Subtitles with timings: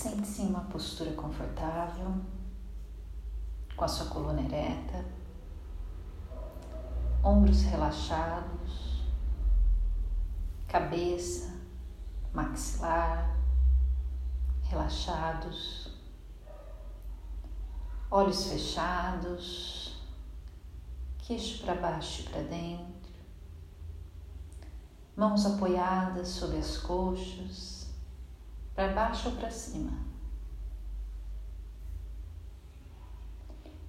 [0.00, 2.14] Sente-se em uma postura confortável,
[3.76, 5.04] com a sua coluna ereta,
[7.22, 9.04] ombros relaxados,
[10.66, 11.54] cabeça,
[12.32, 13.36] maxilar
[14.62, 15.94] relaxados,
[18.10, 20.00] olhos fechados,
[21.18, 23.12] queixo para baixo e para dentro,
[25.14, 27.79] mãos apoiadas sobre as coxas
[28.80, 29.92] para baixo ou para cima.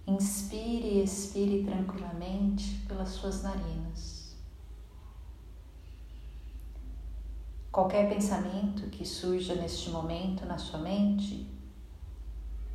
[0.06, 4.36] Inspire e expire tranquilamente pelas suas narinas.
[7.72, 11.48] Qualquer pensamento que surja neste momento na sua mente,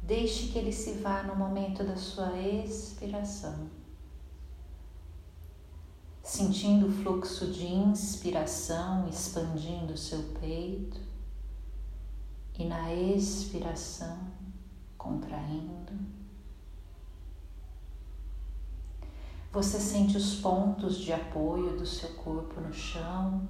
[0.02, 3.69] deixe que ele se vá no momento da sua expiração.
[6.22, 11.05] Sentindo o fluxo de inspiração expandindo o seu peito
[12.59, 14.19] e na expiração,
[14.97, 15.92] contraindo,
[19.53, 23.47] você sente os pontos de apoio do seu corpo no chão,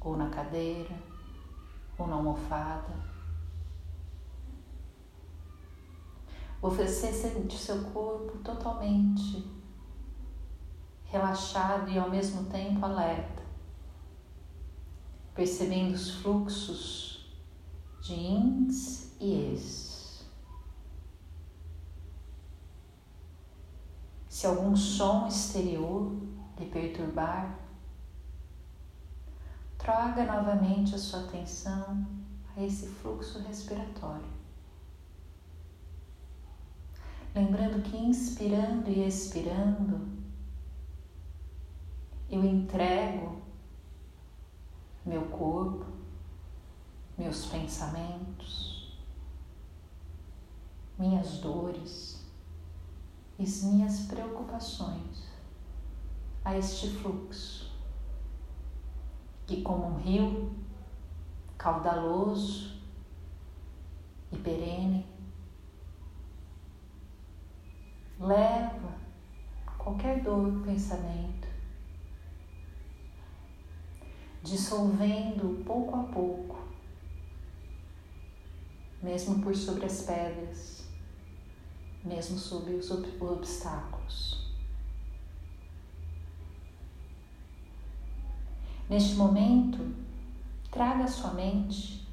[0.00, 0.96] ou na cadeira,
[1.98, 2.94] ou na almofada.
[6.60, 9.44] Você sente o seu corpo totalmente
[11.04, 13.42] relaxado e ao mesmo tempo alerta,
[15.34, 17.09] percebendo os fluxos
[18.00, 20.24] de ins e ex.
[24.28, 26.12] Se algum som exterior
[26.58, 27.58] lhe perturbar,
[29.76, 32.06] traga novamente a sua atenção
[32.56, 34.40] a esse fluxo respiratório.
[37.34, 40.08] Lembrando que inspirando e expirando,
[42.28, 43.40] eu entrego
[45.04, 45.86] meu corpo,
[47.20, 48.98] meus pensamentos,
[50.98, 52.26] minhas dores
[53.38, 55.28] e minhas preocupações
[56.42, 57.70] a este fluxo
[59.46, 60.50] que, como um rio
[61.58, 62.80] caudaloso
[64.32, 65.06] e perene,
[68.18, 68.94] leva
[69.76, 71.48] qualquer dor, pensamento,
[74.42, 76.69] dissolvendo pouco a pouco
[79.02, 80.84] mesmo por sobre as pedras,
[82.04, 84.50] mesmo sob os obstáculos.
[88.88, 89.94] Neste momento,
[90.70, 92.08] traga à sua mente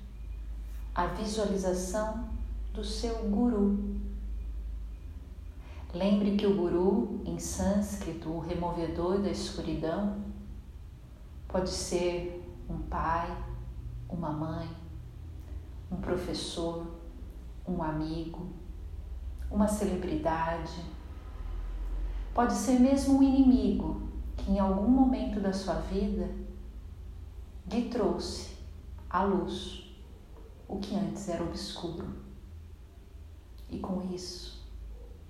[0.93, 2.29] a visualização
[2.73, 3.97] do seu guru.
[5.93, 10.21] Lembre que o guru, em sânscrito, o removedor da escuridão,
[11.47, 13.35] pode ser um pai,
[14.07, 14.69] uma mãe,
[15.91, 16.87] um professor,
[17.67, 18.49] um amigo,
[19.49, 20.83] uma celebridade.
[22.33, 24.01] Pode ser mesmo um inimigo
[24.35, 26.29] que em algum momento da sua vida
[27.71, 28.57] lhe trouxe
[29.09, 29.95] à luz
[30.67, 32.07] o que antes era obscuro.
[33.69, 34.65] E com isso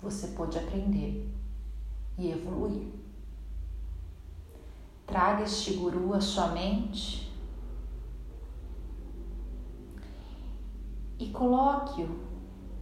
[0.01, 1.31] você pode aprender
[2.17, 2.87] e evoluir.
[5.05, 7.26] Traga este guru à sua mente
[11.19, 12.19] e coloque-o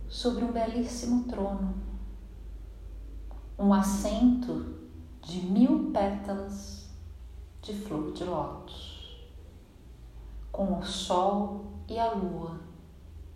[0.07, 1.75] sobre um belíssimo trono,
[3.57, 4.75] um assento
[5.21, 6.89] de mil pétalas
[7.61, 9.25] de flor de lótus,
[10.51, 12.59] com o sol e a lua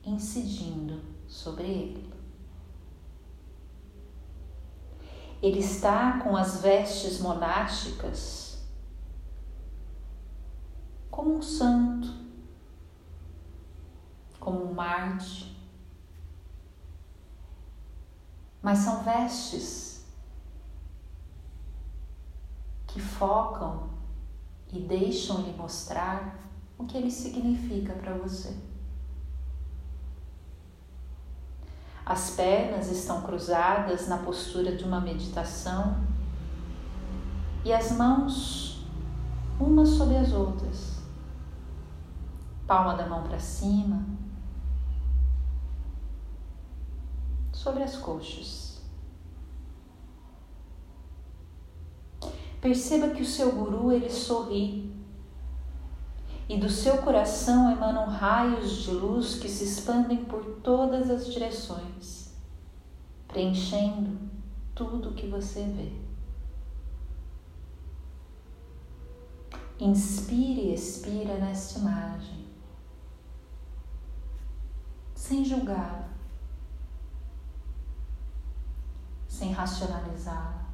[0.04, 2.14] incidindo sobre ele.
[5.42, 8.68] Ele está com as vestes monásticas
[11.10, 12.19] como um santo
[14.50, 15.56] como Marte.
[18.64, 20.04] Mas são vestes
[22.88, 23.90] que focam
[24.72, 26.40] e deixam lhe mostrar
[26.80, 28.58] o que ele significa para você.
[32.04, 36.04] As pernas estão cruzadas na postura de uma meditação
[37.64, 38.84] e as mãos
[39.60, 40.98] umas sobre as outras.
[42.66, 44.19] Palma da mão para cima,
[47.60, 48.82] sobre as coxas.
[52.62, 54.90] Perceba que o seu guru ele sorri
[56.48, 62.34] e do seu coração emanam raios de luz que se expandem por todas as direções,
[63.28, 64.18] preenchendo
[64.74, 65.92] tudo o que você vê.
[69.82, 72.48] Inspire e expira nesta imagem
[75.14, 76.19] sem julgá-la,
[79.30, 80.66] sem racionalizá-la.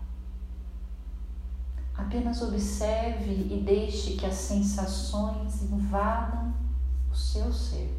[1.94, 6.54] Apenas observe e deixe que as sensações invadam
[7.12, 7.94] o seu ser.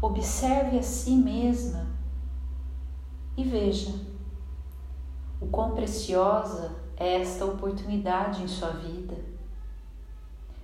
[0.00, 1.86] Observe a si mesma
[3.36, 3.92] e veja
[5.40, 9.37] o quão preciosa é esta oportunidade em sua vida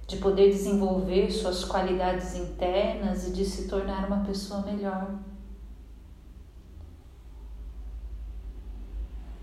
[0.06, 5.18] de poder desenvolver suas qualidades internas e de se tornar uma pessoa melhor.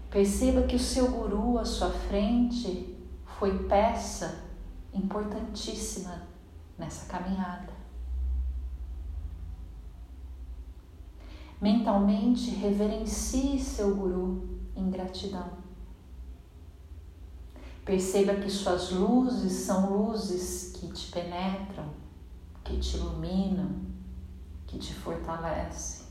[0.09, 2.95] Perceba que o seu guru à sua frente
[3.39, 4.43] foi peça
[4.93, 6.23] importantíssima
[6.77, 7.71] nessa caminhada.
[11.61, 15.60] Mentalmente reverencie seu guru em gratidão.
[17.85, 21.85] Perceba que suas luzes são luzes que te penetram,
[22.63, 23.71] que te iluminam,
[24.67, 26.05] que te fortalecem.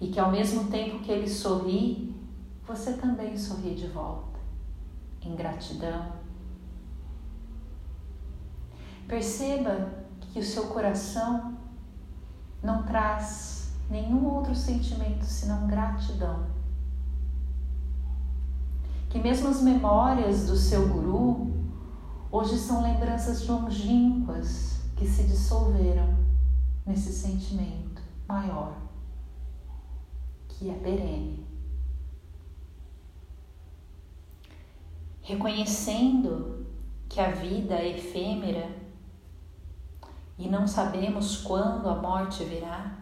[0.00, 2.14] E que ao mesmo tempo que ele sorri,
[2.66, 4.38] você também sorri de volta,
[5.22, 6.12] em gratidão.
[9.08, 11.56] Perceba que o seu coração
[12.62, 16.53] não traz nenhum outro sentimento senão gratidão.
[19.14, 21.54] Que mesmo as memórias do seu guru
[22.32, 26.18] hoje são lembranças longínquas que se dissolveram
[26.84, 28.74] nesse sentimento maior,
[30.48, 31.44] que é perene.
[35.22, 36.66] reconhecendo
[37.08, 38.70] que a vida é efêmera
[40.36, 42.98] e não sabemos quando a morte virá,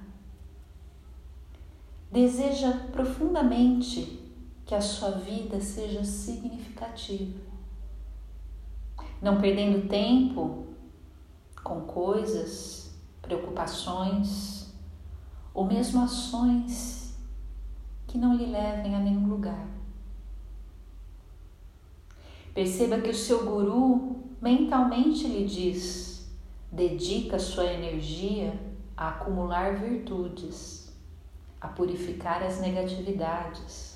[2.13, 4.22] deseja profundamente
[4.73, 7.39] que a sua vida seja significativa,
[9.21, 10.69] não perdendo tempo
[11.63, 12.91] com coisas,
[13.21, 14.73] preocupações
[15.53, 17.15] ou mesmo ações
[18.07, 19.69] que não lhe levem a nenhum lugar.
[22.55, 26.35] Perceba que o seu guru mentalmente lhe diz:
[26.71, 28.59] dedica sua energia
[28.97, 30.91] a acumular virtudes,
[31.61, 33.92] a purificar as negatividades,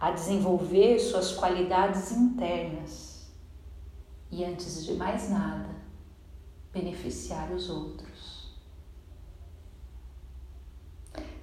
[0.00, 3.28] a desenvolver suas qualidades internas
[4.30, 5.68] e, antes de mais nada,
[6.72, 8.56] beneficiar os outros.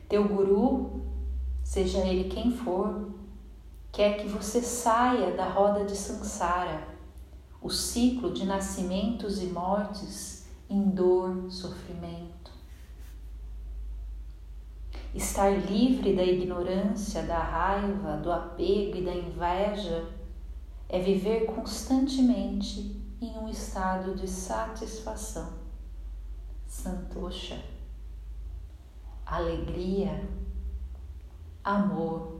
[0.07, 1.02] Teu guru,
[1.63, 3.10] seja ele quem for,
[3.92, 6.88] quer que você saia da roda de Sansara,
[7.62, 12.34] o ciclo de nascimentos e mortes em dor, sofrimento.
[15.15, 20.06] Estar livre da ignorância, da raiva, do apego e da inveja
[20.89, 25.53] é viver constantemente em um estado de satisfação,
[26.67, 27.63] santosha,
[29.25, 30.27] alegria,
[31.63, 32.35] amor.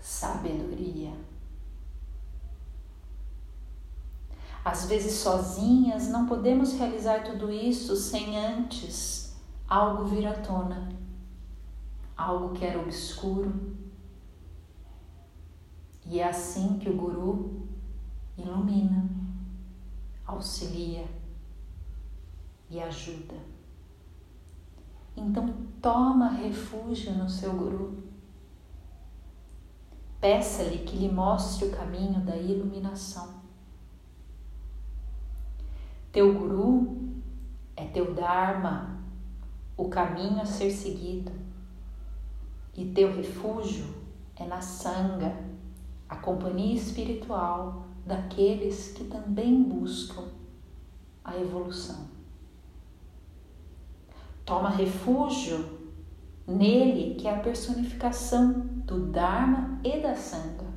[0.00, 1.12] Sabedoria.
[4.64, 9.36] Às vezes, sozinhas, não podemos realizar tudo isso sem antes
[9.68, 10.88] algo vir à tona,
[12.20, 13.76] algo que era obscuro.
[16.06, 17.68] E é assim que o Guru
[18.36, 19.08] ilumina,
[20.26, 21.06] auxilia
[22.68, 23.36] e ajuda.
[25.16, 28.10] Então, toma refúgio no seu Guru
[30.20, 33.40] Peça-lhe que lhe mostre o caminho da iluminação.
[36.12, 36.98] Teu Guru
[37.74, 39.00] é teu Dharma,
[39.78, 41.32] o caminho a ser seguido,
[42.80, 43.84] e teu refúgio
[44.34, 45.36] é na Sangha,
[46.08, 50.24] a companhia espiritual daqueles que também buscam
[51.22, 52.08] a evolução.
[54.46, 55.78] Toma refúgio
[56.46, 60.70] nele que é a personificação do Dharma e da Sangha.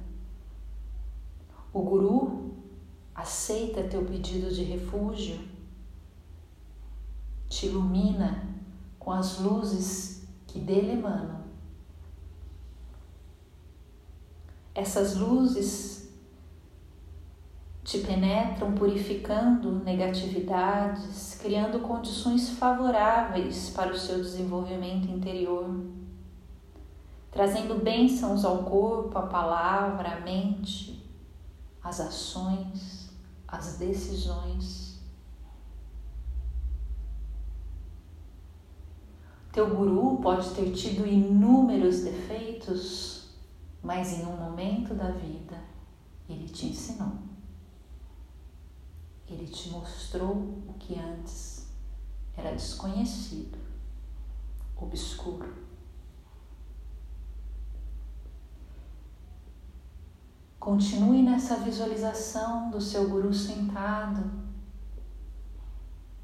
[1.72, 2.52] O Guru
[3.16, 5.40] aceita teu pedido de refúgio,
[7.48, 8.46] te ilumina
[9.00, 11.44] com as luzes que dele emanam.
[14.76, 15.94] Essas luzes
[17.84, 25.70] te penetram purificando negatividades, criando condições favoráveis para o seu desenvolvimento interior,
[27.30, 31.04] trazendo bênçãos ao corpo, à palavra, à mente,
[31.84, 33.12] às ações,
[33.48, 34.94] às decisões.
[39.52, 43.23] Teu guru pode ter tido inúmeros defeitos,
[43.84, 45.62] mas em um momento da vida
[46.30, 47.18] ele te ensinou
[49.28, 51.68] Ele te mostrou o que antes
[52.36, 53.58] era desconhecido,
[54.76, 55.54] obscuro.
[60.60, 64.32] Continue nessa visualização do seu guru sentado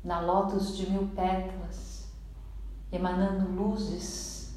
[0.04, 2.08] na lótus de mil pétalas,
[2.92, 4.56] emanando luzes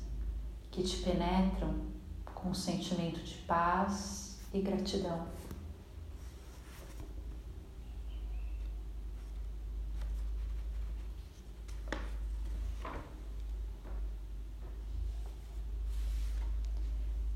[0.70, 1.91] que te penetram
[2.42, 5.26] com um sentimento de paz e gratidão.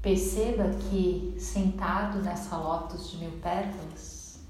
[0.02, 4.40] Perceba que sentado nessa lótus de mil pétalas,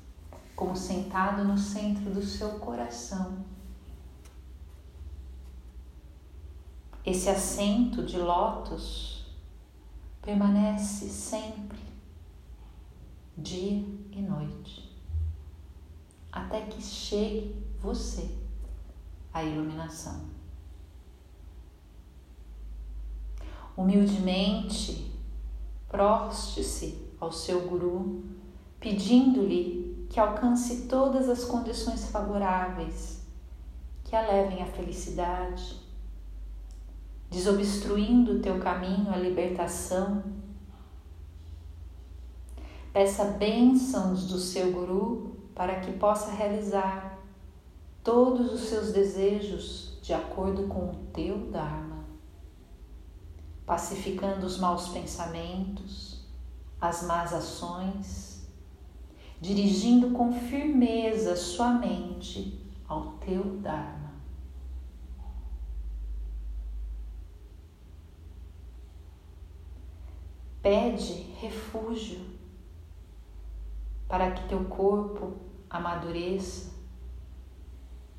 [0.55, 3.45] como sentado no centro do seu coração,
[7.05, 9.16] esse assento de lótus
[10.27, 11.79] permanece sempre,
[13.39, 14.93] dia e noite,
[16.33, 18.37] até que chegue você
[19.33, 20.25] à iluminação.
[23.77, 25.13] Humildemente,
[25.89, 28.25] proste-se ao seu guru,
[28.81, 33.25] pedindo-lhe que alcance todas as condições favoráveis
[34.03, 35.86] que a levem à felicidade,
[37.37, 40.25] desobstruindo o teu caminho à libertação.
[42.93, 47.19] Peça bênçãos do seu guru para que possa realizar
[48.03, 51.97] todos os seus desejos de acordo com o teu Dharma
[53.67, 56.25] pacificando os maus pensamentos,
[56.81, 58.49] as más ações,
[59.41, 63.96] dirigindo com firmeza sua mente ao teu Dharma.
[70.67, 72.27] Pede refúgio
[74.09, 75.37] para que teu corpo
[75.71, 76.75] amadureça,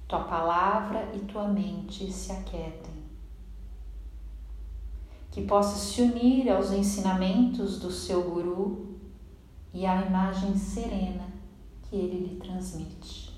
[0.07, 3.03] tua palavra e tua mente se aquietem
[5.29, 8.97] que possa se unir aos ensinamentos do seu guru
[9.73, 11.27] e à imagem serena
[11.83, 13.37] que ele lhe transmite.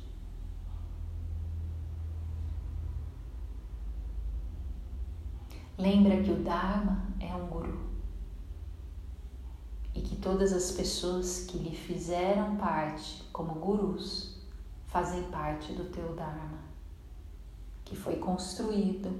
[5.79, 7.88] Lembra que o Dharma é um guru
[9.93, 14.37] e que todas as pessoas que lhe fizeram parte como gurus
[14.87, 16.59] fazem parte do teu Dharma,
[17.85, 19.19] que foi construído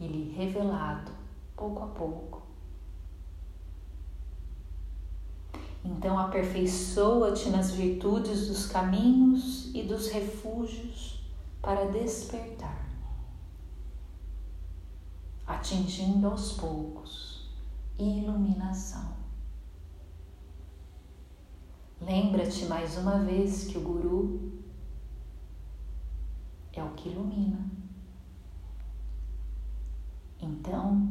[0.00, 1.12] e lhe revelado
[1.56, 2.42] pouco a pouco.
[5.84, 11.22] Então aperfeiçoa-te nas virtudes dos caminhos e dos refúgios
[11.62, 12.86] para despertar,
[15.46, 17.38] atingindo aos poucos
[17.98, 19.17] iluminação.
[22.00, 24.52] Lembra-te mais uma vez que o Guru
[26.72, 27.58] é o que ilumina.
[30.40, 31.08] Então,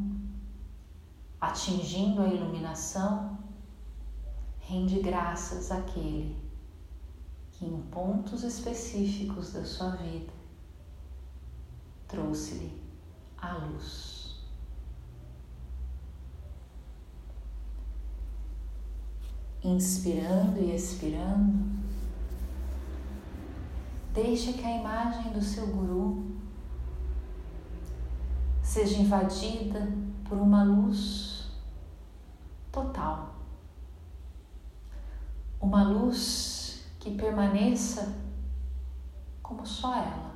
[1.40, 3.38] atingindo a iluminação,
[4.60, 6.36] rende graças àquele
[7.52, 10.32] que, em pontos específicos da sua vida,
[12.06, 12.80] trouxe-lhe
[13.36, 14.17] a luz.
[19.62, 21.68] Inspirando e expirando,
[24.14, 26.36] deixe que a imagem do seu guru
[28.62, 29.88] seja invadida
[30.28, 31.50] por uma luz
[32.70, 33.34] total.
[35.60, 38.14] Uma luz que permaneça
[39.42, 40.34] como só ela,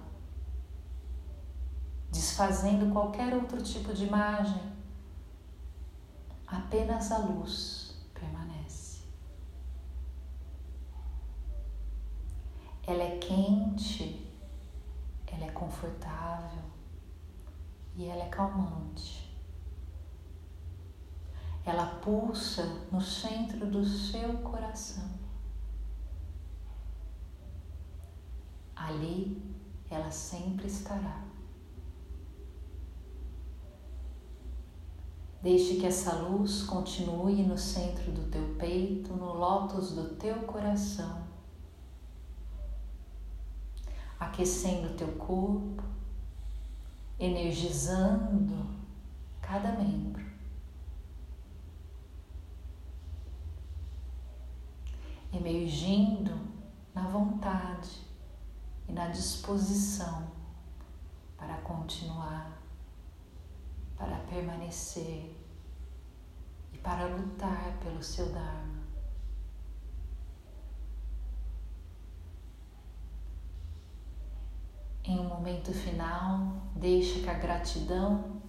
[2.11, 4.63] desfazendo qualquer outro tipo de imagem,
[6.47, 9.03] apenas a luz permanece.
[12.87, 14.27] Ela é quente,
[15.27, 16.63] ela é confortável
[17.95, 19.33] e ela é calmante.
[21.65, 25.11] Ela pulsa no centro do seu coração.
[28.75, 29.41] Ali
[29.89, 31.23] ela sempre estará.
[35.41, 41.32] Deixe que essa luz continue no centro do teu peito, no lótus do teu coração,
[44.23, 45.83] aquecendo teu corpo,
[47.19, 48.67] energizando
[49.41, 50.23] cada membro.
[55.33, 56.39] Emergindo
[56.95, 58.01] na vontade
[58.87, 60.31] e na disposição
[61.37, 62.59] para continuar,
[63.97, 65.35] para permanecer
[66.73, 68.72] e para lutar pelo seu Dharma.
[75.11, 78.41] Momento final, deixa que a gratidão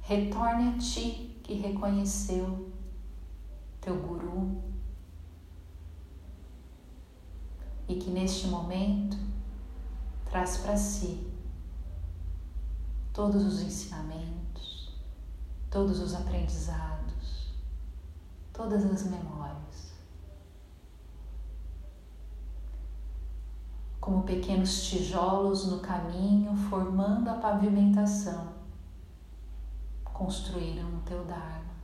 [0.00, 2.72] retorne a ti que reconheceu
[3.80, 4.60] teu guru
[7.88, 9.16] e que neste momento
[10.28, 11.26] traz para si
[13.12, 14.92] todos os ensinamentos,
[15.70, 17.54] todos os aprendizados,
[18.52, 19.57] todas as memórias.
[24.08, 28.54] Como pequenos tijolos no caminho, formando a pavimentação,
[30.02, 31.74] construíram o teu Dharma.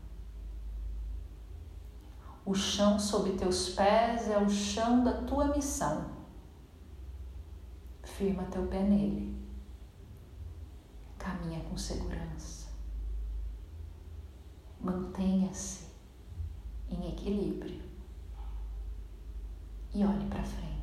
[2.47, 6.12] O chão sob teus pés é o chão da tua missão.
[8.02, 9.38] Firma teu pé nele
[11.19, 12.71] caminha com segurança.
[14.81, 15.88] Mantenha-se
[16.88, 17.83] em equilíbrio
[19.93, 20.74] e olhe para frente.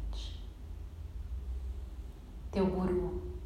[2.52, 3.40] Teu guru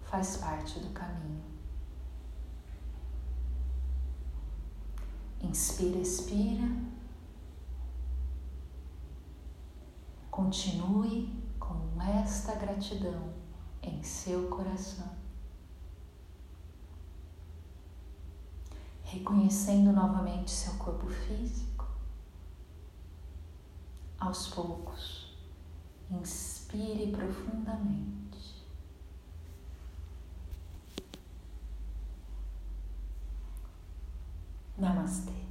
[0.00, 1.42] faz parte do caminho.
[5.40, 6.68] Inspira, expira.
[10.30, 13.32] Continue com esta gratidão
[13.82, 15.20] em seu coração.
[19.10, 21.84] reconhecendo novamente seu corpo físico.
[24.20, 25.36] Aos poucos,
[26.10, 28.29] inspire profundamente.
[34.80, 35.49] ナマステ。